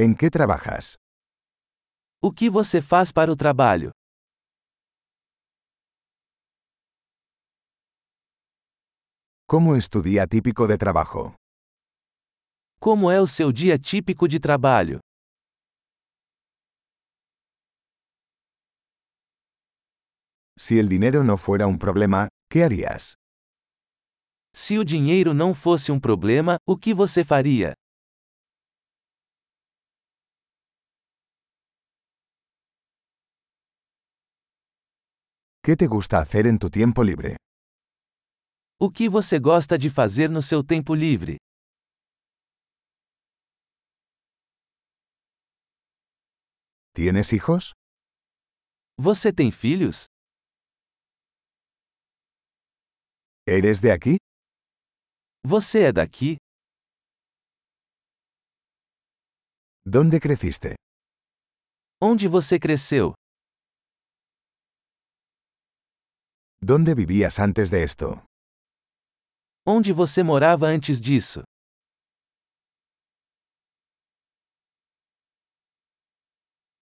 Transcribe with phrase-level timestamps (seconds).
[0.00, 0.94] ¿En qué trabajas?
[2.22, 3.90] O que você faz para o trabalho?
[9.48, 11.34] ¿Cómo es tu día típico de trabajo?
[12.78, 15.00] Como é o seu dia típico de trabalho?
[20.56, 23.14] Si el dinero no fuera un problema, ¿qué harías?
[24.54, 27.74] Se o dinheiro não fosse um problema, o que você faria?
[35.68, 37.36] ¿Qué te gusta hacer en tu tiempo libre?
[38.80, 41.36] O que você gosta de fazer no seu tempo livre?
[46.94, 47.72] ¿Tienes hijos?
[48.98, 50.06] Você tem filhos?
[53.46, 54.16] ¿Eres de aquí?
[55.44, 56.38] Você é daqui?
[59.84, 60.76] ¿Dónde creciste?
[62.00, 63.12] Onde você cresceu?
[66.60, 68.26] ¿Dónde vivías antes de esto?
[69.64, 71.44] Onde você morava antes disso?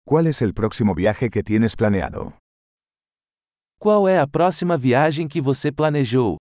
[0.06, 2.36] ¿Cuál es el próximo viaje que tienes planeado?
[3.80, 6.36] Qual é a próxima viagem que você planejou?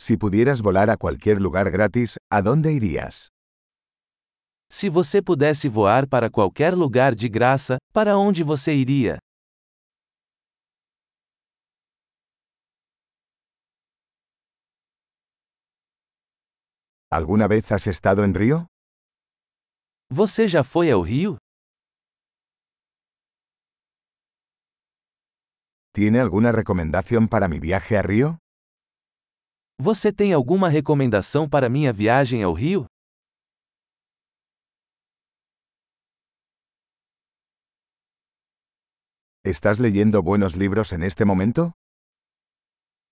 [0.00, 3.28] Si pudieras volar a cualquier lugar gratis, ¿a dónde irías?
[4.70, 9.18] Se você pudesse voar para qualquer lugar de graça, para onde você iria?
[17.10, 18.66] ¿Alguna vez has estado en Río?
[20.10, 21.38] Você já foi ao Rio?
[25.94, 28.36] ¿Tiene alguna recomendación para mi viaje a Río?
[29.80, 32.86] Você tem alguma recomendação para minha viagem ao Rio?
[39.48, 41.72] ¿Estás leyendo buenos libros en este momento?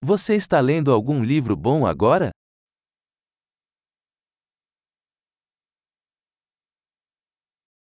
[0.02, 2.30] Você está lendo algum livro bom agora?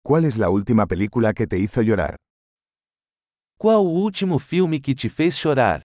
[0.04, 2.14] ¿Cuál es la última película que te hizo llorar?
[3.58, 5.82] Qual o último filme que te fez chorar?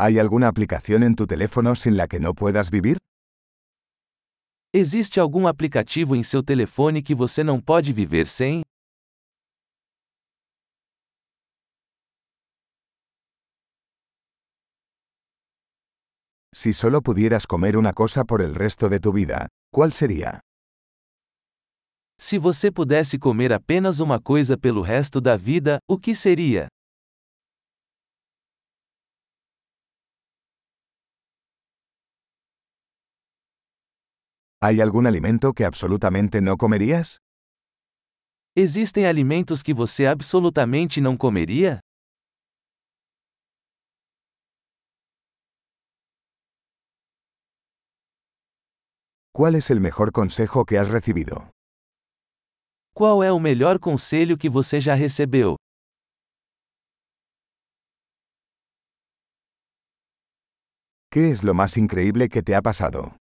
[0.00, 2.98] ¿Hay alguna aplicación en tu teléfono sin la que no puedas vivir?
[4.76, 8.62] Existe algum aplicativo em seu telefone que você não pode viver sem?
[16.52, 20.40] Si solo pudieras comer una cosa por el resto de tu vida, ¿cuál sería?
[22.20, 26.66] Se você pudesse comer apenas uma coisa pelo resto da vida, o que seria?
[34.66, 37.18] ¿Hay algún alimento que absolutamente no comerías?
[38.56, 41.80] Existem alimentos que você absolutamente não comeria?
[49.34, 51.50] ¿Cuál es el mejor consejo que has recibido?
[52.94, 55.56] Qual é o melhor conselho que você já recebeu?
[61.10, 63.18] ¿Qué es lo más increíble que te ha pasado?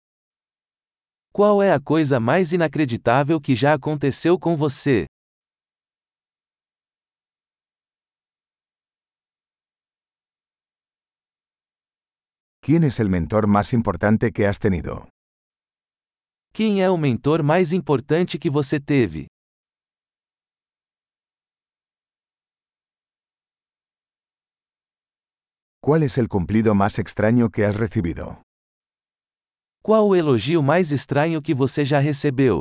[1.38, 5.06] Qual é a coisa mais inacreditável que já aconteceu com você?
[12.60, 15.08] ¿Quién es el mentor más importante que has tenido?
[16.56, 19.28] Quem é o mentor mais importante que você teve?
[25.80, 28.47] ¿Cuál es el cumplido más extraño que has recibido?
[29.88, 32.60] Qual o elogio mais estranho que você já recebeu?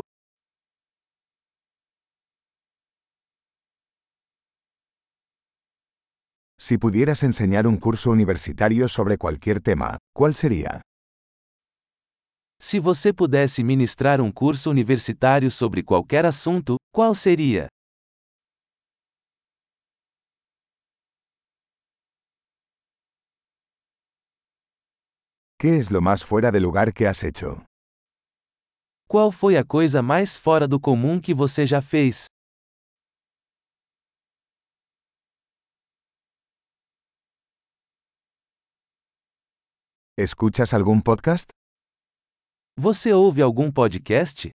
[6.56, 10.82] Si pudieras enseñar un curso universitario sobre cualquier tema, ¿cuál sería?
[12.60, 17.66] Se você pudesse ministrar um curso universitário sobre qualquer assunto, qual seria?
[25.58, 27.64] ¿Qué es lo más fuera de lugar que has hecho?
[29.08, 32.26] Qual foi a coisa mais fora do comum que você já fez?
[40.18, 41.48] ¿Escuchas algún podcast?
[42.78, 44.50] Você ouve algum podcast?